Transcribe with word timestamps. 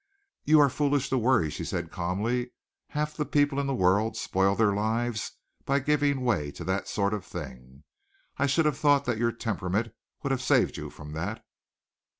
"You 0.45 0.59
are 0.61 0.67
foolish 0.71 1.09
to 1.11 1.17
worry," 1.19 1.51
she 1.51 1.63
said 1.63 1.91
calmly. 1.91 2.53
"Half 2.87 3.15
the 3.15 3.23
people 3.23 3.59
in 3.59 3.67
the 3.67 3.75
world 3.75 4.17
spoil 4.17 4.55
their 4.55 4.73
lives 4.73 5.33
by 5.63 5.77
giving 5.77 6.21
way 6.21 6.49
to 6.53 6.63
that 6.63 6.87
sort 6.87 7.13
of 7.13 7.23
thing. 7.23 7.83
I 8.37 8.47
should 8.47 8.65
have 8.65 8.79
thought 8.79 9.05
that 9.05 9.19
your 9.19 9.31
temperament 9.31 9.93
would 10.23 10.31
have 10.31 10.41
saved 10.41 10.75
you 10.75 10.89
from 10.89 11.11
that." 11.13 11.45